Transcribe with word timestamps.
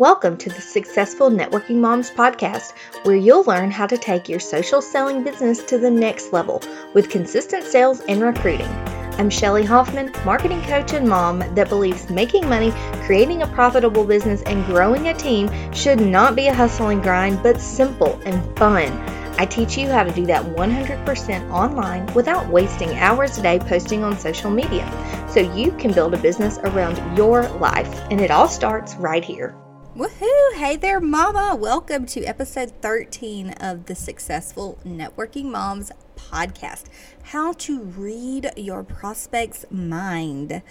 Welcome 0.00 0.38
to 0.38 0.48
the 0.48 0.62
Successful 0.62 1.28
Networking 1.28 1.76
Moms 1.76 2.10
podcast, 2.10 2.72
where 3.02 3.16
you'll 3.16 3.42
learn 3.42 3.70
how 3.70 3.86
to 3.86 3.98
take 3.98 4.30
your 4.30 4.40
social 4.40 4.80
selling 4.80 5.22
business 5.22 5.62
to 5.64 5.76
the 5.76 5.90
next 5.90 6.32
level 6.32 6.62
with 6.94 7.10
consistent 7.10 7.64
sales 7.64 8.00
and 8.08 8.22
recruiting. 8.22 8.70
I'm 9.18 9.28
Shelly 9.28 9.62
Hoffman, 9.62 10.10
marketing 10.24 10.62
coach 10.62 10.94
and 10.94 11.06
mom 11.06 11.40
that 11.54 11.68
believes 11.68 12.08
making 12.08 12.48
money, 12.48 12.72
creating 13.04 13.42
a 13.42 13.46
profitable 13.48 14.06
business, 14.06 14.40
and 14.44 14.64
growing 14.64 15.08
a 15.08 15.12
team 15.12 15.50
should 15.70 16.00
not 16.00 16.34
be 16.34 16.46
a 16.46 16.54
hustle 16.54 16.88
and 16.88 17.02
grind, 17.02 17.42
but 17.42 17.60
simple 17.60 18.18
and 18.24 18.58
fun. 18.58 18.90
I 19.38 19.44
teach 19.44 19.76
you 19.76 19.90
how 19.90 20.04
to 20.04 20.12
do 20.12 20.24
that 20.24 20.42
100% 20.42 21.50
online 21.50 22.06
without 22.14 22.48
wasting 22.48 22.96
hours 22.96 23.36
a 23.36 23.42
day 23.42 23.58
posting 23.58 24.02
on 24.02 24.18
social 24.18 24.50
media 24.50 24.90
so 25.28 25.40
you 25.40 25.72
can 25.72 25.92
build 25.92 26.14
a 26.14 26.22
business 26.22 26.56
around 26.64 27.18
your 27.18 27.46
life. 27.58 28.00
And 28.10 28.22
it 28.22 28.30
all 28.30 28.48
starts 28.48 28.94
right 28.94 29.22
here. 29.22 29.54
Woohoo! 30.00 30.54
Hey 30.54 30.76
there, 30.76 30.98
Mama! 30.98 31.54
Welcome 31.54 32.06
to 32.06 32.24
episode 32.24 32.72
13 32.80 33.50
of 33.60 33.84
the 33.84 33.94
Successful 33.94 34.78
Networking 34.82 35.50
Moms 35.50 35.92
podcast. 36.16 36.84
How 37.22 37.52
to 37.52 37.82
read 37.82 38.50
your 38.56 38.82
prospect's 38.82 39.66
mind. 39.70 40.62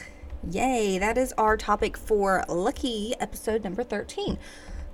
Yay, 0.49 0.97
that 0.97 1.15
is 1.15 1.31
our 1.33 1.57
topic 1.57 1.95
for 1.95 2.43
lucky 2.49 3.13
episode 3.19 3.63
number 3.63 3.83
13. 3.83 4.39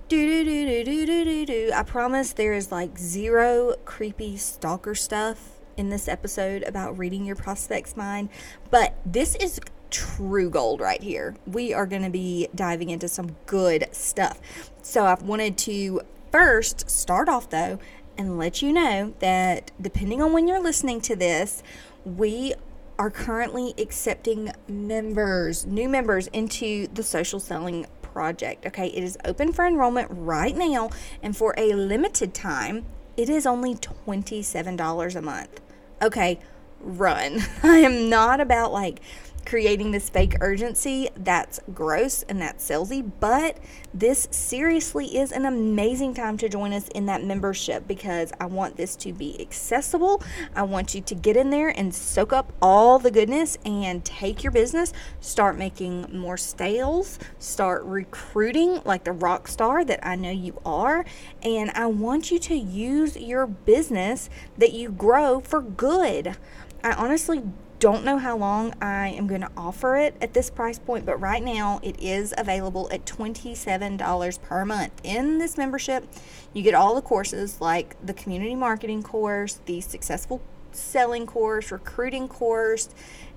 Do 0.10 0.28
do 0.28 0.44
do 0.44 0.66
do 0.66 0.84
do 0.84 1.06
do 1.06 1.24
do 1.24 1.46
do. 1.46 1.72
I 1.74 1.84
promise 1.84 2.34
there 2.34 2.52
is 2.52 2.74
like 2.74 2.98
zero 2.98 3.76
creepy 3.86 4.36
stalker 4.36 4.96
stuff 4.96 5.62
in 5.78 5.88
this 5.88 6.10
episode 6.10 6.64
about 6.64 6.98
reading 6.98 7.24
your 7.24 7.38
prospect's 7.38 7.96
mind, 7.96 8.28
but 8.70 8.98
this 9.06 9.36
is 9.36 9.62
true 9.92 10.50
gold 10.50 10.82
right 10.82 11.02
here. 11.02 11.36
We 11.46 11.74
are 11.74 11.86
going 11.86 12.04
to 12.04 12.10
be 12.10 12.48
diving 12.54 12.90
into 12.90 13.08
some 13.08 13.36
good 13.46 13.88
stuff. 13.92 14.40
So, 14.82 15.06
I've 15.06 15.24
wanted 15.24 15.58
to 15.60 16.02
first 16.32 16.90
start 16.90 17.30
off 17.30 17.50
though 17.50 17.80
and 18.18 18.38
let 18.38 18.62
you 18.62 18.74
know 18.74 19.14
that 19.20 19.72
depending 19.80 20.22
on 20.22 20.34
when 20.34 20.48
you're 20.48 20.62
listening 20.62 21.02
to 21.02 21.16
this, 21.16 21.64
we 22.04 22.54
are 22.98 23.10
currently 23.10 23.74
accepting 23.78 24.52
members, 24.68 25.66
new 25.66 25.90
members 25.90 26.28
into 26.28 26.88
the 26.94 27.04
social 27.04 27.40
selling 27.40 27.86
project. 28.02 28.66
Okay, 28.66 28.88
it 28.88 29.04
is 29.04 29.18
open 29.26 29.52
for 29.52 29.66
enrollment 29.66 30.08
right 30.12 30.56
now, 30.56 30.90
and 31.22 31.36
for 31.36 31.54
a 31.58 31.74
limited 31.74 32.34
time, 32.34 32.86
it 33.18 33.30
is 33.30 33.46
only 33.46 33.76
$27 33.76 35.16
a 35.16 35.22
month. 35.22 35.62
Okay, 36.02 36.40
run. 36.80 37.42
I 37.64 37.78
am 37.80 38.10
not 38.10 38.40
about 38.40 38.72
like 38.72 39.02
creating 39.46 39.92
this 39.92 40.10
fake 40.10 40.36
urgency. 40.42 41.10
That's 41.16 41.60
gross 41.74 42.24
and 42.24 42.42
that's 42.42 42.68
salesy, 42.68 43.10
but 43.20 43.58
this 43.94 44.28
seriously 44.32 45.18
is 45.18 45.32
an 45.32 45.46
amazing 45.46 46.14
time 46.14 46.38
to 46.38 46.50
join 46.50 46.74
us 46.74 46.88
in 46.90 47.06
that 47.06 47.24
membership 47.24 47.88
because 47.88 48.32
I 48.40 48.48
want 48.48 48.76
this 48.76 48.96
to 48.98 49.14
be 49.14 49.40
accessible. 49.40 50.24
I 50.56 50.64
want 50.64 50.96
you 50.96 51.02
to 51.02 51.16
get 51.16 51.38
in 51.38 51.50
there 51.50 51.70
and 51.70 51.94
soak 51.94 52.34
up 52.34 52.52
all 52.62 53.00
the 53.00 53.12
goodness 53.12 53.58
and 53.66 54.04
take 54.04 54.44
your 54.44 54.52
business, 54.52 54.94
start 55.22 55.58
making 55.58 56.08
more 56.12 56.38
sales, 56.38 57.20
start 57.40 57.84
recruiting 57.84 58.82
like 58.84 59.04
the 59.04 59.12
rock 59.12 59.48
star 59.48 59.86
that 59.86 60.06
I 60.06 60.16
know 60.16 60.32
you 60.32 60.60
are. 60.66 61.06
And 61.44 61.72
I 61.72 61.86
want 61.88 62.32
you 62.32 62.40
to 62.40 62.56
use 62.56 63.16
your 63.16 63.48
business 63.48 64.30
that 64.58 64.74
you 64.74 64.90
grow 64.90 65.40
for 65.40 65.62
good. 65.62 66.36
I 66.84 66.94
honestly 66.94 67.44
don't 67.80 68.06
know 68.06 68.18
how 68.18 68.38
long 68.38 68.74
I 68.82 69.10
am 69.10 69.28
going 69.28 69.42
to 69.42 69.52
offer 69.58 69.98
it 69.98 70.16
at 70.22 70.34
this 70.34 70.50
price 70.50 70.80
point, 70.80 71.06
but 71.06 71.20
right 71.20 71.44
now 71.44 71.80
it 71.84 72.00
is 72.02 72.34
available 72.38 72.90
at 72.92 73.06
$27 73.06 74.42
per 74.42 74.66
month. 74.66 75.02
In 75.04 75.38
this 75.38 75.58
membership, 75.58 76.08
you 76.54 76.64
get 76.64 76.74
all 76.74 76.96
the 76.96 77.02
courses 77.02 77.60
like 77.60 77.96
the 78.06 78.14
community 78.14 78.56
marketing 78.56 79.04
course, 79.04 79.60
the 79.66 79.82
successful 79.82 80.42
selling 80.72 81.26
course, 81.26 81.72
recruiting 81.72 82.28
course, 82.28 82.90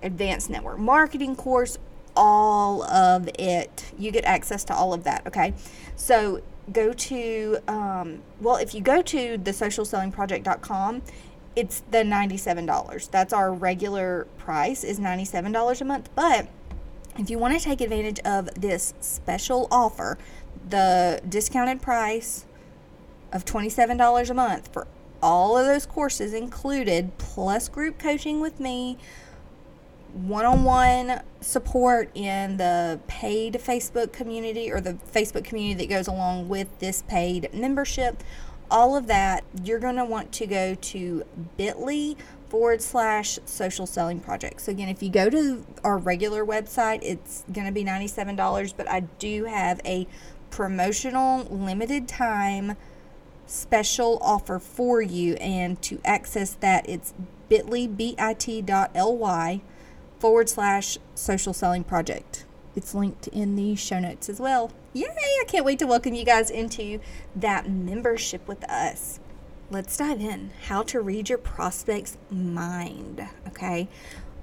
advanced 0.02 0.50
network 0.50 0.78
marketing 0.78 1.36
course, 1.36 1.78
all 2.16 2.82
of 2.84 3.28
it. 3.38 3.92
You 3.98 4.10
get 4.10 4.24
access 4.24 4.64
to 4.64 4.74
all 4.74 4.92
of 4.92 5.04
that, 5.04 5.26
okay? 5.26 5.54
So 5.96 6.42
go 6.72 6.92
to, 6.92 7.58
um, 7.66 8.22
well, 8.40 8.56
if 8.56 8.74
you 8.74 8.80
go 8.80 9.02
to 9.02 9.38
the 9.38 9.50
socialsellingproject.com, 9.52 11.02
it's 11.58 11.80
the 11.90 11.98
$97. 11.98 13.10
That's 13.10 13.32
our 13.32 13.52
regular 13.52 14.28
price 14.38 14.84
is 14.84 15.00
$97 15.00 15.80
a 15.80 15.84
month, 15.84 16.08
but 16.14 16.46
if 17.18 17.28
you 17.30 17.36
want 17.36 17.58
to 17.58 17.60
take 17.60 17.80
advantage 17.80 18.20
of 18.20 18.48
this 18.54 18.94
special 19.00 19.66
offer, 19.68 20.18
the 20.68 21.20
discounted 21.28 21.82
price 21.82 22.46
of 23.32 23.44
$27 23.44 24.30
a 24.30 24.34
month 24.34 24.72
for 24.72 24.86
all 25.20 25.58
of 25.58 25.66
those 25.66 25.84
courses 25.84 26.32
included, 26.32 27.18
plus 27.18 27.68
group 27.68 27.98
coaching 27.98 28.40
with 28.40 28.60
me, 28.60 28.96
one 30.12 30.44
on 30.44 30.62
one 30.62 31.20
support 31.40 32.08
in 32.14 32.56
the 32.56 33.00
paid 33.08 33.54
Facebook 33.54 34.12
community 34.12 34.70
or 34.70 34.80
the 34.80 34.94
Facebook 35.12 35.42
community 35.42 35.74
that 35.84 35.92
goes 35.92 36.06
along 36.06 36.48
with 36.48 36.68
this 36.78 37.02
paid 37.08 37.52
membership, 37.52 38.22
all 38.70 38.96
of 38.96 39.06
that, 39.06 39.44
you're 39.62 39.78
going 39.78 39.96
to 39.96 40.04
want 40.04 40.32
to 40.32 40.46
go 40.46 40.74
to 40.74 41.24
bit.ly 41.56 42.16
forward 42.48 42.80
slash 42.80 43.38
social 43.44 43.86
selling 43.86 44.20
project. 44.20 44.60
So, 44.62 44.72
again, 44.72 44.88
if 44.88 45.02
you 45.02 45.10
go 45.10 45.28
to 45.30 45.66
our 45.84 45.98
regular 45.98 46.44
website, 46.44 47.00
it's 47.02 47.44
going 47.52 47.66
to 47.66 47.72
be 47.72 47.84
$97, 47.84 48.74
but 48.76 48.88
I 48.88 49.00
do 49.00 49.44
have 49.44 49.80
a 49.84 50.06
promotional 50.50 51.44
limited 51.44 52.08
time 52.08 52.76
special 53.46 54.18
offer 54.22 54.58
for 54.58 55.02
you. 55.02 55.34
And 55.34 55.80
to 55.82 56.00
access 56.04 56.54
that, 56.54 56.88
it's 56.88 57.14
bit.ly, 57.48 57.86
bit.ly 57.86 59.60
forward 60.18 60.48
slash 60.48 60.98
social 61.14 61.52
selling 61.52 61.84
project. 61.84 62.44
It's 62.74 62.94
linked 62.94 63.28
in 63.28 63.56
the 63.56 63.74
show 63.74 64.00
notes 64.00 64.28
as 64.28 64.40
well. 64.40 64.72
Yay! 64.98 65.06
I 65.06 65.44
can't 65.46 65.64
wait 65.64 65.78
to 65.78 65.86
welcome 65.86 66.12
you 66.12 66.24
guys 66.24 66.50
into 66.50 66.98
that 67.36 67.70
membership 67.70 68.48
with 68.48 68.64
us. 68.64 69.20
Let's 69.70 69.96
dive 69.96 70.20
in. 70.20 70.50
How 70.64 70.82
to 70.82 71.00
read 71.00 71.28
your 71.28 71.38
prospect's 71.38 72.18
mind. 72.32 73.24
Okay. 73.46 73.88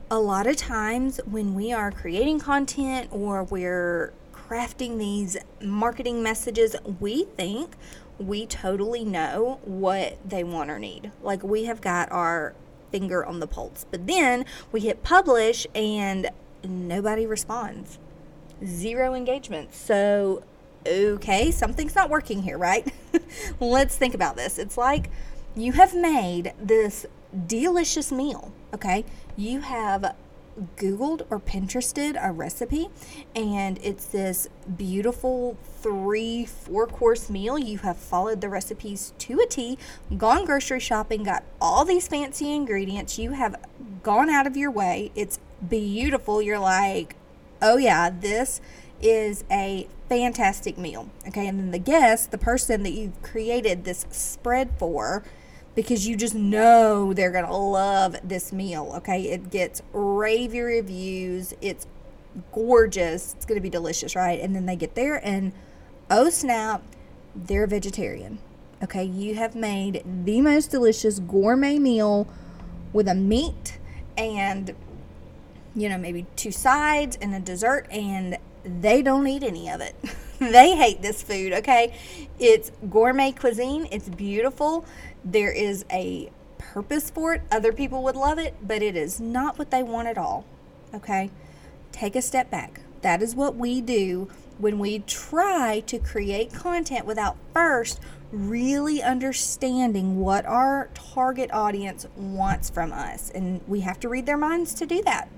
A 0.09 0.17
lot 0.17 0.47
of 0.47 0.55
times 0.55 1.19
when 1.25 1.55
we 1.55 1.73
are 1.73 1.91
creating 1.91 2.39
content 2.39 3.09
or 3.11 3.43
we're 3.43 4.13
crafting 4.31 4.97
these 4.97 5.35
marketing 5.61 6.23
messages, 6.23 6.77
we 7.01 7.25
think 7.25 7.75
we 8.17 8.45
totally 8.45 9.03
know 9.03 9.59
what 9.65 10.17
they 10.23 10.45
want 10.45 10.71
or 10.71 10.79
need. 10.79 11.11
Like 11.21 11.43
we 11.43 11.65
have 11.65 11.81
got 11.81 12.09
our 12.13 12.53
finger 12.93 13.25
on 13.25 13.41
the 13.41 13.47
pulse. 13.47 13.85
But 13.91 14.07
then 14.07 14.45
we 14.71 14.79
hit 14.79 15.03
publish 15.03 15.67
and 15.75 16.29
nobody 16.63 17.25
responds 17.25 17.99
zero 18.63 19.13
engagement. 19.13 19.73
So, 19.73 20.43
okay, 20.87 21.51
something's 21.51 21.95
not 21.95 22.09
working 22.09 22.43
here, 22.43 22.57
right? 22.57 22.91
Let's 23.59 23.97
think 23.97 24.13
about 24.13 24.35
this. 24.35 24.57
It's 24.57 24.77
like 24.77 25.09
you 25.55 25.73
have 25.73 25.95
made 25.95 26.53
this 26.61 27.05
delicious 27.47 28.11
meal, 28.11 28.51
okay? 28.73 29.05
You 29.35 29.61
have 29.61 30.15
Googled 30.77 31.25
or 31.29 31.39
Pinterested 31.39 32.17
a 32.21 32.31
recipe, 32.31 32.89
and 33.35 33.77
it's 33.83 34.05
this 34.05 34.47
beautiful 34.77 35.57
three, 35.81 36.45
four 36.45 36.87
course 36.87 37.29
meal. 37.29 37.59
You 37.59 37.79
have 37.79 37.97
followed 37.97 38.41
the 38.41 38.49
recipes 38.49 39.13
to 39.19 39.39
a 39.39 39.45
T, 39.45 39.77
gone 40.17 40.45
grocery 40.45 40.79
shopping, 40.79 41.23
got 41.23 41.43
all 41.59 41.83
these 41.83 42.07
fancy 42.07 42.53
ingredients. 42.53 43.19
You 43.19 43.31
have 43.31 43.55
gone 44.03 44.29
out 44.29 44.47
of 44.47 44.55
your 44.55 44.71
way. 44.71 45.11
It's 45.15 45.39
beautiful. 45.67 46.41
You're 46.41 46.59
like, 46.59 47.15
oh 47.61 47.77
yeah, 47.77 48.09
this 48.09 48.61
is 49.01 49.43
a 49.51 49.87
fantastic 50.09 50.77
meal. 50.77 51.09
Okay, 51.27 51.47
and 51.47 51.59
then 51.59 51.71
the 51.71 51.79
guest, 51.79 52.31
the 52.31 52.37
person 52.37 52.83
that 52.83 52.91
you've 52.91 53.21
created 53.21 53.83
this 53.83 54.05
spread 54.09 54.71
for, 54.77 55.23
because 55.75 56.07
you 56.07 56.15
just 56.15 56.35
know 56.35 57.13
they're 57.13 57.31
gonna 57.31 57.55
love 57.55 58.15
this 58.23 58.53
meal. 58.53 58.93
Okay, 58.97 59.23
it 59.23 59.49
gets 59.49 59.81
ravey 59.93 60.63
reviews. 60.63 61.53
It's 61.61 61.87
gorgeous. 62.51 63.33
It's 63.35 63.45
gonna 63.45 63.61
be 63.61 63.69
delicious, 63.69 64.15
right? 64.15 64.39
And 64.39 64.55
then 64.55 64.65
they 64.65 64.75
get 64.75 64.95
there, 64.95 65.25
and 65.25 65.53
oh 66.09 66.29
snap, 66.29 66.83
they're 67.35 67.67
vegetarian. 67.67 68.39
Okay, 68.83 69.03
you 69.03 69.35
have 69.35 69.55
made 69.55 70.03
the 70.05 70.41
most 70.41 70.69
delicious 70.71 71.19
gourmet 71.19 71.79
meal 71.79 72.27
with 72.93 73.07
a 73.07 73.15
meat 73.15 73.79
and 74.17 74.75
you 75.75 75.89
know, 75.89 75.97
maybe 75.97 76.25
two 76.35 76.51
sides 76.51 77.17
and 77.21 77.35
a 77.35 77.39
dessert, 77.39 77.87
and 77.91 78.37
they 78.63 79.01
don't 79.01 79.27
eat 79.27 79.43
any 79.43 79.69
of 79.69 79.81
it. 79.81 79.95
they 80.39 80.75
hate 80.75 81.01
this 81.01 81.21
food, 81.21 81.53
okay? 81.53 81.95
It's 82.39 82.71
gourmet 82.89 83.31
cuisine, 83.31 83.87
it's 83.91 84.09
beautiful. 84.09 84.85
There 85.23 85.51
is 85.51 85.85
a 85.91 86.31
purpose 86.57 87.09
for 87.09 87.33
it. 87.33 87.41
Other 87.51 87.71
people 87.71 88.03
would 88.03 88.15
love 88.15 88.39
it, 88.39 88.55
but 88.61 88.81
it 88.81 88.95
is 88.95 89.19
not 89.19 89.59
what 89.59 89.71
they 89.71 89.83
want 89.83 90.07
at 90.07 90.17
all, 90.17 90.45
okay? 90.93 91.29
Take 91.91 92.15
a 92.15 92.21
step 92.21 92.49
back. 92.49 92.81
That 93.01 93.21
is 93.21 93.35
what 93.35 93.55
we 93.55 93.81
do 93.81 94.29
when 94.57 94.79
we 94.79 94.99
try 94.99 95.81
to 95.81 95.99
create 95.99 96.53
content 96.53 97.05
without 97.05 97.37
first 97.53 97.99
really 98.31 99.01
understanding 99.01 100.19
what 100.19 100.45
our 100.45 100.89
target 100.93 101.49
audience 101.53 102.07
wants 102.15 102.69
from 102.69 102.91
us. 102.91 103.29
And 103.29 103.61
we 103.67 103.81
have 103.81 103.99
to 104.01 104.09
read 104.09 104.25
their 104.25 104.37
minds 104.37 104.73
to 104.75 104.85
do 104.85 105.01
that. 105.03 105.29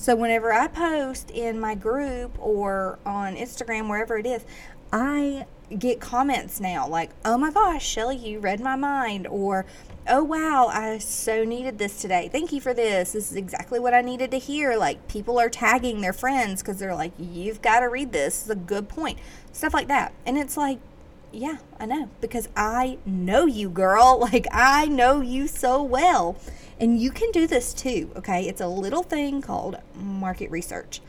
So, 0.00 0.16
whenever 0.16 0.50
I 0.50 0.66
post 0.66 1.30
in 1.30 1.60
my 1.60 1.74
group 1.74 2.34
or 2.38 2.98
on 3.04 3.36
Instagram, 3.36 3.86
wherever 3.86 4.16
it 4.16 4.24
is, 4.24 4.46
I 4.90 5.44
get 5.78 6.00
comments 6.00 6.58
now 6.58 6.88
like, 6.88 7.10
oh 7.22 7.36
my 7.36 7.50
gosh, 7.50 7.86
Shelly, 7.86 8.16
you 8.16 8.40
read 8.40 8.60
my 8.60 8.76
mind, 8.76 9.26
or 9.26 9.66
oh 10.08 10.24
wow, 10.24 10.68
I 10.68 10.96
so 10.96 11.44
needed 11.44 11.76
this 11.76 12.00
today. 12.00 12.30
Thank 12.32 12.50
you 12.50 12.62
for 12.62 12.72
this. 12.72 13.12
This 13.12 13.30
is 13.30 13.36
exactly 13.36 13.78
what 13.78 13.92
I 13.92 14.00
needed 14.00 14.30
to 14.30 14.38
hear. 14.38 14.74
Like, 14.74 15.06
people 15.06 15.38
are 15.38 15.50
tagging 15.50 16.00
their 16.00 16.14
friends 16.14 16.62
because 16.62 16.78
they're 16.78 16.94
like, 16.94 17.12
you've 17.18 17.60
got 17.60 17.80
to 17.80 17.86
read 17.90 18.10
this. 18.10 18.40
It's 18.40 18.50
a 18.50 18.54
good 18.54 18.88
point. 18.88 19.18
Stuff 19.52 19.74
like 19.74 19.88
that. 19.88 20.14
And 20.24 20.38
it's 20.38 20.56
like, 20.56 20.78
yeah, 21.32 21.58
I 21.78 21.86
know 21.86 22.08
because 22.20 22.48
I 22.56 22.98
know 23.06 23.46
you, 23.46 23.68
girl. 23.70 24.18
Like, 24.30 24.46
I 24.52 24.86
know 24.86 25.20
you 25.20 25.48
so 25.48 25.82
well. 25.82 26.36
And 26.78 27.00
you 27.00 27.10
can 27.10 27.30
do 27.30 27.46
this 27.46 27.74
too, 27.74 28.10
okay? 28.16 28.48
It's 28.48 28.60
a 28.60 28.66
little 28.66 29.02
thing 29.02 29.42
called 29.42 29.76
market 29.94 30.50
research, 30.50 31.00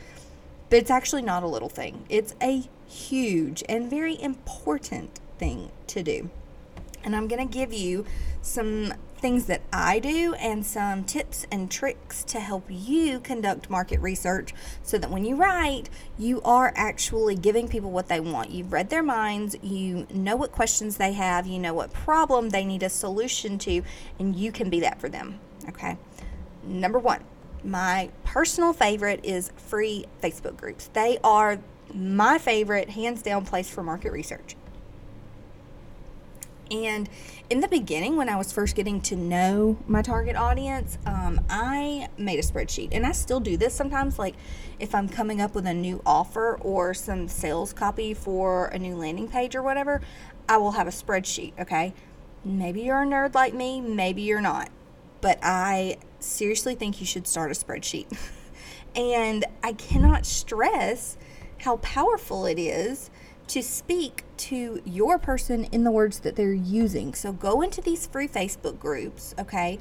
but 0.68 0.78
it's 0.78 0.90
actually 0.90 1.22
not 1.22 1.42
a 1.42 1.46
little 1.46 1.68
thing. 1.68 2.04
It's 2.08 2.34
a 2.42 2.64
huge 2.86 3.62
and 3.68 3.88
very 3.88 4.20
important 4.20 5.18
thing 5.38 5.70
to 5.86 6.02
do. 6.02 6.30
And 7.04 7.16
I'm 7.16 7.26
going 7.26 7.46
to 7.46 7.52
give 7.52 7.72
you 7.72 8.04
some 8.42 8.92
things 9.22 9.46
that 9.46 9.62
I 9.72 10.00
do 10.00 10.34
and 10.34 10.66
some 10.66 11.04
tips 11.04 11.46
and 11.52 11.70
tricks 11.70 12.24
to 12.24 12.40
help 12.40 12.64
you 12.68 13.20
conduct 13.20 13.70
market 13.70 14.00
research 14.00 14.52
so 14.82 14.98
that 14.98 15.10
when 15.10 15.24
you 15.24 15.36
write, 15.36 15.88
you 16.18 16.42
are 16.42 16.72
actually 16.74 17.36
giving 17.36 17.68
people 17.68 17.92
what 17.92 18.08
they 18.08 18.18
want. 18.18 18.50
You've 18.50 18.72
read 18.72 18.90
their 18.90 19.02
minds, 19.02 19.54
you 19.62 20.08
know 20.12 20.34
what 20.34 20.50
questions 20.50 20.96
they 20.96 21.12
have, 21.12 21.46
you 21.46 21.60
know 21.60 21.72
what 21.72 21.92
problem 21.92 22.50
they 22.50 22.64
need 22.64 22.82
a 22.82 22.90
solution 22.90 23.58
to, 23.58 23.82
and 24.18 24.34
you 24.34 24.50
can 24.50 24.68
be 24.68 24.80
that 24.80 25.00
for 25.00 25.08
them. 25.08 25.38
Okay. 25.68 25.96
Number 26.64 26.98
one, 26.98 27.22
my 27.62 28.10
personal 28.24 28.72
favorite 28.72 29.20
is 29.24 29.52
free 29.56 30.04
Facebook 30.20 30.56
groups. 30.56 30.90
They 30.92 31.18
are 31.22 31.60
my 31.94 32.38
favorite, 32.38 32.90
hands 32.90 33.22
down, 33.22 33.44
place 33.44 33.70
for 33.70 33.84
market 33.84 34.10
research. 34.10 34.56
And 36.72 37.06
in 37.50 37.60
the 37.60 37.68
beginning, 37.68 38.16
when 38.16 38.30
I 38.30 38.36
was 38.36 38.50
first 38.50 38.74
getting 38.74 39.02
to 39.02 39.14
know 39.14 39.76
my 39.86 40.00
target 40.00 40.36
audience, 40.36 40.96
um, 41.04 41.38
I 41.50 42.08
made 42.16 42.38
a 42.38 42.42
spreadsheet. 42.42 42.88
And 42.92 43.04
I 43.06 43.12
still 43.12 43.40
do 43.40 43.58
this 43.58 43.74
sometimes. 43.74 44.18
Like 44.18 44.34
if 44.80 44.94
I'm 44.94 45.06
coming 45.06 45.42
up 45.42 45.54
with 45.54 45.66
a 45.66 45.74
new 45.74 46.00
offer 46.06 46.56
or 46.56 46.94
some 46.94 47.28
sales 47.28 47.74
copy 47.74 48.14
for 48.14 48.66
a 48.68 48.78
new 48.78 48.96
landing 48.96 49.28
page 49.28 49.54
or 49.54 49.62
whatever, 49.62 50.00
I 50.48 50.56
will 50.56 50.72
have 50.72 50.86
a 50.86 50.90
spreadsheet. 50.90 51.52
Okay. 51.60 51.92
Maybe 52.42 52.80
you're 52.80 53.02
a 53.02 53.06
nerd 53.06 53.34
like 53.34 53.54
me, 53.54 53.80
maybe 53.80 54.22
you're 54.22 54.40
not. 54.40 54.70
But 55.20 55.38
I 55.42 55.98
seriously 56.20 56.74
think 56.74 57.00
you 57.00 57.06
should 57.06 57.28
start 57.28 57.50
a 57.50 57.54
spreadsheet. 57.54 58.18
and 58.96 59.44
I 59.62 59.74
cannot 59.74 60.24
stress 60.24 61.18
how 61.58 61.76
powerful 61.76 62.46
it 62.46 62.58
is 62.58 63.10
to 63.48 63.62
speak 63.62 64.24
to 64.36 64.80
your 64.84 65.18
person 65.18 65.64
in 65.64 65.84
the 65.84 65.90
words 65.90 66.20
that 66.20 66.36
they're 66.36 66.52
using. 66.52 67.14
So 67.14 67.32
go 67.32 67.62
into 67.62 67.80
these 67.80 68.06
free 68.06 68.28
Facebook 68.28 68.78
groups, 68.78 69.34
okay? 69.38 69.78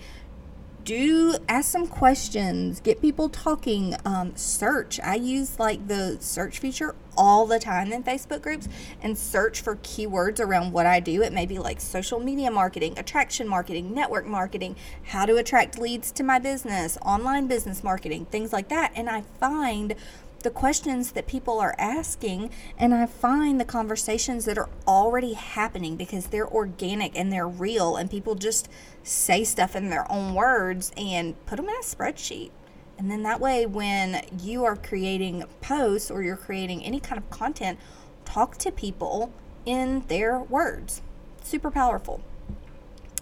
Do 0.83 1.35
ask 1.47 1.69
some 1.69 1.85
questions, 1.85 2.79
get 2.79 3.01
people 3.01 3.29
talking, 3.29 3.95
um, 4.03 4.35
search. 4.35 4.99
I 4.99 5.13
use 5.13 5.59
like 5.59 5.87
the 5.87 6.17
search 6.19 6.57
feature 6.57 6.95
all 7.15 7.45
the 7.45 7.59
time 7.59 7.91
in 7.93 8.03
Facebook 8.03 8.41
groups 8.41 8.67
and 9.01 9.15
search 9.15 9.61
for 9.61 9.75
keywords 9.77 10.39
around 10.39 10.73
what 10.73 10.87
I 10.87 10.99
do. 10.99 11.21
It 11.21 11.33
may 11.33 11.45
be 11.45 11.59
like 11.59 11.79
social 11.79 12.19
media 12.19 12.49
marketing, 12.49 12.97
attraction 12.97 13.47
marketing, 13.47 13.93
network 13.93 14.25
marketing, 14.25 14.75
how 15.03 15.27
to 15.27 15.35
attract 15.35 15.77
leads 15.77 16.11
to 16.13 16.23
my 16.23 16.39
business, 16.39 16.97
online 17.03 17.45
business 17.45 17.83
marketing, 17.83 18.25
things 18.25 18.51
like 18.51 18.69
that. 18.69 18.91
And 18.95 19.07
I 19.07 19.21
find 19.39 19.93
the 20.41 20.49
questions 20.49 21.11
that 21.11 21.27
people 21.27 21.59
are 21.59 21.75
asking 21.77 22.51
and 22.77 22.93
I 22.93 23.05
find 23.05 23.59
the 23.59 23.65
conversations 23.65 24.45
that 24.45 24.57
are 24.57 24.69
already 24.87 25.33
happening 25.33 25.95
because 25.95 26.27
they're 26.27 26.47
organic 26.47 27.17
and 27.17 27.31
they're 27.31 27.47
real 27.47 27.95
and 27.95 28.09
people 28.09 28.35
just 28.35 28.69
say 29.03 29.43
stuff 29.43 29.75
in 29.75 29.89
their 29.89 30.09
own 30.11 30.33
words 30.33 30.91
and 30.97 31.43
put 31.45 31.57
them 31.57 31.69
in 31.69 31.75
a 31.75 31.83
spreadsheet. 31.83 32.51
And 32.97 33.09
then 33.09 33.23
that 33.23 33.39
way, 33.39 33.65
when 33.65 34.23
you 34.41 34.63
are 34.63 34.75
creating 34.75 35.43
posts 35.59 36.11
or 36.11 36.21
you're 36.21 36.35
creating 36.35 36.83
any 36.83 36.99
kind 36.99 37.17
of 37.17 37.29
content, 37.31 37.79
talk 38.25 38.57
to 38.59 38.71
people 38.71 39.33
in 39.65 40.03
their 40.07 40.39
words. 40.39 41.01
Super 41.43 41.71
powerful. 41.71 42.21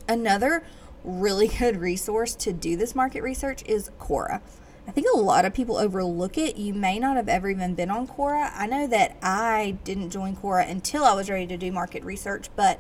Another 0.07 0.63
really 1.03 1.47
good 1.59 1.77
resource 1.77 2.35
to 2.35 2.51
do 2.51 2.75
this 2.75 2.93
market 2.93 3.23
research 3.23 3.63
is 3.65 3.89
Quora. 3.99 4.41
I 4.89 4.91
think 4.91 5.05
a 5.13 5.19
lot 5.19 5.45
of 5.45 5.53
people 5.53 5.77
overlook 5.77 6.35
it. 6.35 6.57
You 6.57 6.73
may 6.73 6.97
not 6.97 7.15
have 7.15 7.29
ever 7.29 7.47
even 7.47 7.75
been 7.75 7.91
on 7.91 8.07
Quora. 8.07 8.51
I 8.55 8.65
know 8.65 8.87
that 8.87 9.17
I 9.21 9.77
didn't 9.83 10.09
join 10.09 10.35
Quora 10.35 10.67
until 10.67 11.03
I 11.03 11.13
was 11.13 11.29
ready 11.29 11.45
to 11.45 11.57
do 11.57 11.71
market 11.71 12.03
research, 12.03 12.49
but 12.55 12.79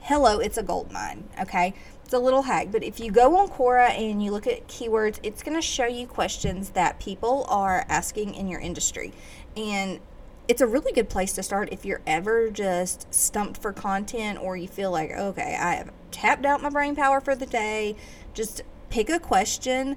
hello, 0.00 0.38
it's 0.38 0.56
a 0.56 0.62
gold 0.62 0.90
mine, 0.90 1.28
okay? 1.38 1.74
It's 2.02 2.14
a 2.14 2.18
little 2.18 2.40
hack, 2.40 2.68
but 2.72 2.82
if 2.82 2.98
you 2.98 3.10
go 3.10 3.36
on 3.36 3.48
Quora 3.48 3.90
and 3.90 4.24
you 4.24 4.30
look 4.30 4.46
at 4.46 4.68
keywords, 4.68 5.20
it's 5.22 5.42
going 5.42 5.54
to 5.54 5.60
show 5.60 5.84
you 5.84 6.06
questions 6.06 6.70
that 6.70 6.98
people 6.98 7.44
are 7.50 7.84
asking 7.90 8.32
in 8.36 8.48
your 8.48 8.60
industry. 8.60 9.12
And 9.54 10.00
it's 10.48 10.62
a 10.62 10.66
really 10.66 10.92
good 10.92 11.10
place 11.10 11.34
to 11.34 11.42
start 11.42 11.68
if 11.72 11.84
you're 11.84 12.00
ever 12.06 12.48
just 12.48 13.12
stumped 13.12 13.60
for 13.60 13.74
content 13.74 14.38
or 14.38 14.56
you 14.56 14.66
feel 14.66 14.90
like, 14.90 15.10
okay, 15.10 15.58
I 15.60 15.74
have 15.74 15.92
tapped 16.10 16.46
out 16.46 16.62
my 16.62 16.70
brain 16.70 16.96
power 16.96 17.20
for 17.20 17.36
the 17.36 17.44
day. 17.44 17.96
Just 18.32 18.62
pick 18.88 19.10
a 19.10 19.18
question 19.18 19.96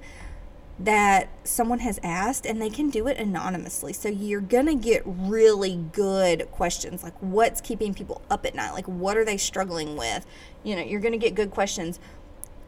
that 0.78 1.28
someone 1.44 1.78
has 1.80 2.00
asked 2.02 2.44
and 2.44 2.60
they 2.60 2.70
can 2.70 2.90
do 2.90 3.06
it 3.06 3.16
anonymously. 3.16 3.92
So 3.92 4.08
you're 4.08 4.40
going 4.40 4.66
to 4.66 4.74
get 4.74 5.02
really 5.04 5.76
good 5.92 6.50
questions 6.50 7.02
like 7.02 7.14
what's 7.20 7.60
keeping 7.60 7.94
people 7.94 8.22
up 8.30 8.44
at 8.44 8.54
night? 8.54 8.72
Like 8.72 8.86
what 8.86 9.16
are 9.16 9.24
they 9.24 9.36
struggling 9.36 9.96
with? 9.96 10.26
You 10.64 10.76
know, 10.76 10.82
you're 10.82 11.00
going 11.00 11.12
to 11.12 11.18
get 11.18 11.34
good 11.34 11.50
questions. 11.50 12.00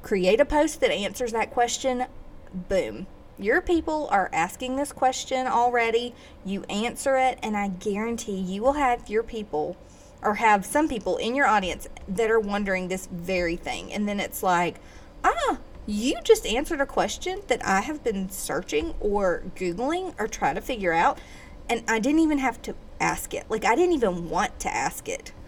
Create 0.03 0.41
a 0.41 0.45
post 0.45 0.81
that 0.81 0.93
answers 0.93 1.33
that 1.33 1.51
question. 1.51 2.07
Boom. 2.55 3.09
Your 3.39 3.61
people 3.61 4.09
are 4.11 4.31
asking 4.33 4.77
this 4.77 4.93
question 4.93 5.47
already. 5.47 6.15
You 6.45 6.63
answer 6.71 7.17
it, 7.17 7.39
and 7.43 7.55
I 7.55 7.69
guarantee 7.69 8.39
you 8.39 8.63
will 8.63 8.75
have 8.75 9.11
your 9.11 9.23
people 9.23 9.77
or 10.23 10.37
have 10.37 10.65
some 10.65 10.89
people 10.89 11.19
in 11.19 11.35
your 11.35 11.47
audience 11.47 11.87
that 12.09 12.31
are 12.31 12.41
wondering 12.41 12.89
this 12.89 13.07
very 13.13 13.57
thing. 13.57 13.93
And 13.93 14.09
then 14.09 14.21
it's 14.21 14.43
like, 14.43 14.77
ah, 15.23 15.59
you 15.87 16.17
just 16.25 16.47
answered 16.47 16.81
a 16.81 16.87
question 16.87 17.43
that 17.47 17.65
I 17.65 17.81
have 17.81 18.03
been 18.03 18.29
searching 18.29 18.95
or 19.01 19.45
Googling 19.55 20.15
or 20.19 20.27
trying 20.27 20.57
to 20.57 20.61
figure 20.61 20.93
out, 20.93 21.19
and 21.71 21.85
I 21.89 22.01
didn't 22.01 22.21
even 22.21 22.39
have 22.39 22.61
to 22.63 22.75
ask 23.01 23.33
it. 23.35 23.47
Like, 23.49 23.65
I 23.65 23.75
didn't 23.77 23.95
even 23.95 24.29
want 24.29 24.59
to 24.61 24.75
ask 24.75 25.09
it. 25.09 25.33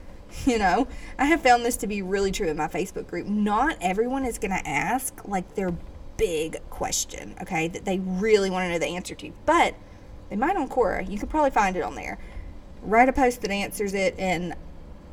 You 0.45 0.59
know, 0.59 0.87
I 1.19 1.25
have 1.25 1.41
found 1.41 1.65
this 1.65 1.79
to 1.79 1.87
be 1.87 2.03
really 2.03 2.31
true 2.31 2.49
in 2.49 2.57
my 2.59 2.69
Facebook 2.69 3.07
group. 3.07 3.27
Not 3.27 3.79
everyone 3.81 4.27
is 4.27 4.37
going 4.37 4.51
to 4.51 4.69
ask 4.69 5.27
like 5.27 5.55
their 5.55 5.75
big 6.19 6.59
question, 6.69 7.35
okay, 7.41 7.67
that 7.69 7.87
they 7.87 7.99
really 7.99 8.51
want 8.51 8.67
to 8.67 8.73
know 8.73 8.79
the 8.79 8.89
answer 8.89 9.15
to, 9.15 9.33
but 9.47 9.75
they 10.29 10.37
might 10.37 10.55
on 10.55 10.69
Quora. 10.69 11.11
You 11.11 11.19
could 11.19 11.31
probably 11.31 11.51
find 11.51 11.77
it 11.77 11.83
on 11.83 11.95
there. 11.95 12.19
Write 12.83 13.09
a 13.09 13.13
post 13.13 13.41
that 13.41 13.51
answers 13.51 13.95
it, 13.95 14.17
and 14.19 14.55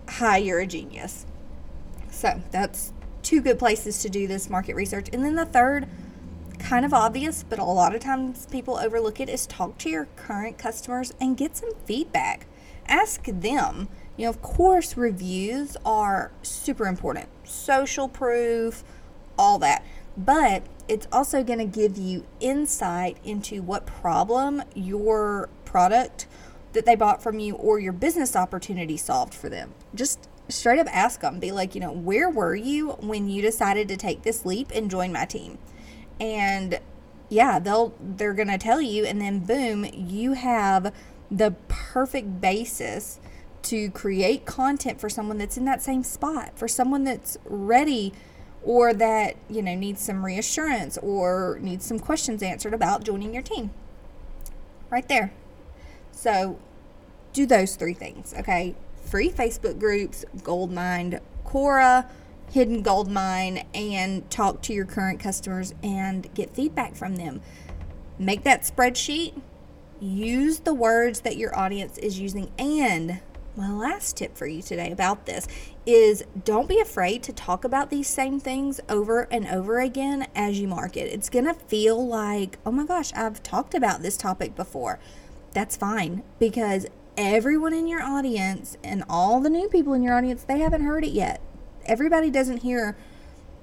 hi, 0.10 0.38
you're 0.38 0.60
a 0.60 0.68
genius. 0.68 1.26
So 2.12 2.42
that's 2.52 2.92
two 3.26 3.42
good 3.42 3.60
places 3.60 4.02
to 4.04 4.10
do 4.10 4.28
this 4.28 4.50
market 4.50 4.76
research. 4.76 5.10
And 5.12 5.26
then 5.26 5.36
the 5.36 5.46
third, 5.46 5.88
kind 6.60 6.86
of 6.86 6.94
obvious, 6.94 7.44
but 7.44 7.60
a 7.60 7.64
lot 7.64 7.94
of 7.94 8.02
times 8.02 8.46
people 8.52 8.78
overlook 8.78 9.20
it, 9.20 9.28
is 9.28 9.46
talk 9.48 9.78
to 9.80 9.90
your 9.90 10.08
current 10.16 10.58
customers 10.58 11.12
and 11.20 11.36
get 11.36 11.58
some 11.58 11.74
feedback. 11.86 12.46
Ask 12.88 13.26
them. 13.26 13.90
You 14.16 14.26
know, 14.26 14.30
of 14.30 14.42
course, 14.42 14.96
reviews 14.96 15.76
are 15.84 16.32
super 16.42 16.86
important, 16.86 17.28
social 17.44 18.08
proof, 18.08 18.84
all 19.38 19.60
that. 19.60 19.84
But 20.16 20.64
it's 20.88 21.08
also 21.12 21.44
going 21.44 21.60
to 21.60 21.66
give 21.66 21.98
you 21.98 22.26
insight 22.40 23.18
into 23.26 23.62
what 23.62 23.86
problem 23.86 24.62
your 24.74 25.50
product 25.66 26.28
that 26.74 26.86
they 26.86 26.96
bought 26.96 27.24
from 27.24 27.40
you 27.40 27.56
or 27.56 27.80
your 27.80 27.92
business 27.92 28.36
opportunity 28.36 28.96
solved 28.98 29.34
for 29.34 29.50
them. 29.50 29.74
Just 29.94 30.30
straight 30.48 30.80
up 30.80 30.88
ask 30.92 31.22
them 31.22 31.40
be 31.40 31.52
like 31.52 31.74
you 31.76 31.82
know 31.82 31.92
where 31.92 32.30
were 32.30 32.56
you 32.56 32.92
when 33.00 33.28
you 33.28 33.42
decided 33.42 33.88
to 33.88 33.98
take 33.98 34.22
this 34.24 34.46
leap 34.46 34.72
and 34.74 34.90
join 34.90 35.12
my 35.12 35.26
team? 35.26 35.58
And 36.20 36.80
yeah 37.30 37.60
they'll 37.60 37.94
they're 38.00 38.34
gonna 38.34 38.58
tell 38.58 38.82
you 38.82 39.06
and 39.06 39.20
then 39.20 39.40
boom 39.40 39.86
you 39.94 40.34
have 40.34 40.94
the 41.32 41.56
perfect 41.68 42.40
basis 42.40 43.20
to 43.64 43.90
create 43.92 44.46
content 44.46 45.02
for 45.02 45.10
someone 45.10 45.40
that's 45.40 45.58
in 45.58 45.66
that 45.66 45.82
same 45.82 46.04
spot 46.04 46.52
for 46.56 46.68
someone 46.68 47.04
that's 47.04 47.38
ready 47.46 48.14
or 48.66 48.94
that 48.94 49.38
you 49.48 49.62
know 49.62 49.76
needs 49.76 50.02
some 50.02 50.26
reassurance 50.26 50.98
or 50.98 51.60
needs 51.62 51.86
some 51.86 52.00
questions 52.00 52.44
answered 52.44 52.74
about 52.74 53.04
joining 53.04 53.34
your 53.34 53.44
team. 53.44 53.72
Right 54.90 55.08
there. 55.08 55.32
So 56.12 56.60
do 57.32 57.46
those 57.46 57.76
three 57.76 57.94
things, 57.94 58.34
okay? 58.40 58.76
Free 59.06 59.30
Facebook 59.30 59.80
groups, 59.80 60.26
Goldmine, 60.44 61.20
Quora, 61.46 62.08
Hidden 62.52 62.82
Gold 62.82 63.10
Mine, 63.10 63.66
and 63.74 64.30
talk 64.30 64.62
to 64.64 64.74
your 64.74 64.86
current 64.86 65.20
customers 65.20 65.74
and 65.84 66.34
get 66.34 66.56
feedback 66.56 66.96
from 66.96 67.16
them. 67.16 67.42
Make 68.18 68.44
that 68.44 68.64
spreadsheet. 68.64 69.42
Use 70.00 70.60
the 70.60 70.74
words 70.74 71.22
that 71.22 71.38
your 71.38 71.58
audience 71.58 71.98
is 71.98 72.20
using. 72.20 72.52
And 72.58 73.20
my 73.56 73.72
last 73.72 74.18
tip 74.18 74.36
for 74.36 74.48
you 74.48 74.62
today 74.62 74.92
about 74.92 75.26
this 75.26 75.48
is 75.86 76.26
don't 76.44 76.68
be 76.68 76.80
afraid 76.80 77.24
to 77.24 77.34
talk 77.34 77.64
about 77.64 77.90
these 77.90 78.08
same 78.08 78.40
things 78.40 78.82
over 78.90 79.28
and 79.32 79.48
over 79.48 79.80
again 79.80 80.28
as 80.36 80.60
you 80.60 80.68
market. 80.68 81.14
It's 81.14 81.30
going 81.30 81.46
to 81.46 81.54
feel 81.54 82.06
like, 82.06 82.58
oh 82.66 82.72
my 82.72 82.86
gosh, 82.86 83.14
I've 83.14 83.42
talked 83.44 83.74
about 83.74 84.02
this 84.02 84.18
topic 84.18 84.56
before. 84.56 85.00
That's 85.54 85.78
fine 85.78 86.24
because 86.38 86.86
everyone 87.18 87.74
in 87.74 87.88
your 87.88 88.02
audience 88.02 88.78
and 88.84 89.04
all 89.10 89.40
the 89.40 89.50
new 89.50 89.68
people 89.70 89.94
in 89.94 90.04
your 90.04 90.14
audience, 90.14 90.44
they 90.44 90.60
haven't 90.60 90.84
heard 90.84 91.04
it 91.04 91.12
yet. 91.12 91.42
Everybody 91.86 92.30
doesn't 92.30 92.64
hear 92.64 92.98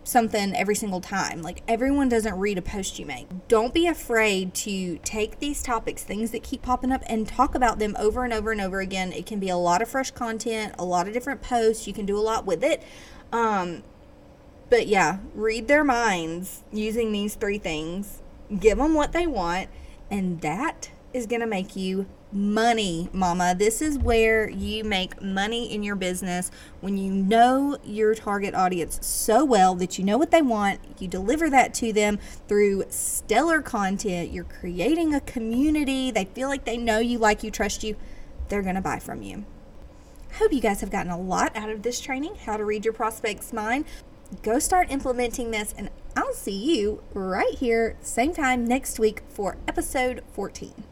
something 0.04 0.54
every 0.54 0.75
single 0.75 1.00
time. 1.00 1.42
Like 1.42 1.62
everyone 1.68 2.09
doesn't 2.09 2.38
read 2.38 2.59
a 2.59 2.62
post 2.62 2.99
you 2.99 3.06
make. 3.06 3.28
Don't 3.49 3.73
be 3.73 3.87
afraid 3.87 4.54
to 4.54 4.99
take 4.99 5.38
these 5.38 5.62
topics, 5.62 6.02
things 6.02 6.30
that 6.32 6.42
keep 6.42 6.62
popping 6.62 6.92
up, 6.92 7.02
and 7.06 7.26
talk 7.26 7.54
about 7.54 7.78
them 7.78 7.94
over 7.99 8.25
and 8.25 8.32
over 8.32 8.52
and 8.52 8.61
over 8.61 8.80
again. 8.80 9.12
It 9.12 9.26
can 9.26 9.38
be 9.38 9.49
a 9.49 9.56
lot 9.56 9.82
of 9.82 9.88
fresh 9.88 10.11
content, 10.11 10.75
a 10.78 10.85
lot 10.85 11.06
of 11.06 11.12
different 11.12 11.42
posts. 11.42 11.87
You 11.87 11.92
can 11.92 12.06
do 12.06 12.18
a 12.18 12.21
lot 12.21 12.47
with 12.47 12.64
it. 12.64 12.82
Um, 13.32 13.82
but 14.71 14.87
yeah, 14.87 15.18
read 15.35 15.68
their 15.68 15.85
minds 15.85 16.62
using 16.73 17.12
these 17.12 17.35
three 17.35 17.59
things, 17.59 18.23
give 18.59 18.78
them 18.78 18.94
what 18.94 19.12
they 19.12 19.26
want, 19.26 19.68
and 20.11 20.40
that 20.40 20.90
is 21.12 21.26
going 21.26 21.40
to 21.40 21.47
make 21.47 21.76
you 21.76 22.06
money, 22.33 23.09
mama. 23.12 23.55
This 23.57 23.83
is 23.83 23.99
where 23.99 24.49
you 24.49 24.85
make 24.85 25.21
money 25.21 25.73
in 25.73 25.83
your 25.83 25.97
business 25.97 26.51
when 26.81 26.97
you 26.97 27.12
know 27.12 27.77
your 27.85 28.15
target 28.15 28.55
audience 28.55 28.99
so 29.07 29.45
well 29.45 29.75
that 29.77 29.99
you 29.99 30.05
know 30.05 30.19
what 30.19 30.31
they 30.31 30.43
want. 30.43 30.81
You 30.99 31.09
deliver 31.09 31.51
that 31.51 31.75
to 31.75 31.93
them 31.93 32.19
through 32.49 32.85
stellar 32.89 33.61
content. 33.61 34.33
You're 34.33 34.45
creating 34.45 35.15
a 35.15 35.21
community. 35.21 36.11
They 36.11 36.25
feel 36.25 36.49
like 36.49 36.65
they 36.65 36.77
know 36.77 36.99
you, 36.99 37.19
like 37.19 37.43
you, 37.43 37.51
trust 37.51 37.85
you. 37.85 37.97
They're 38.49 38.62
going 38.62 38.75
to 38.75 38.81
buy 38.81 38.99
from 38.99 39.23
you. 39.23 39.45
Hope 40.39 40.53
you 40.53 40.61
guys 40.61 40.81
have 40.81 40.91
gotten 40.91 41.12
a 41.12 41.21
lot 41.21 41.55
out 41.55 41.69
of 41.69 41.83
this 41.83 42.01
training, 42.01 42.37
how 42.47 42.57
to 42.57 42.65
read 42.65 42.85
your 42.85 42.95
prospect's 42.95 43.53
mind. 43.53 43.85
Go 44.43 44.59
start 44.59 44.91
implementing 44.91 45.51
this, 45.51 45.75
and 45.77 45.91
I'll 46.17 46.33
see 46.33 46.79
you 46.79 47.03
right 47.12 47.55
here, 47.55 47.97
same 48.01 48.33
time 48.33 48.67
next 48.67 48.99
week 48.99 49.23
for 49.29 49.59
episode 49.69 50.23
14. 50.33 50.92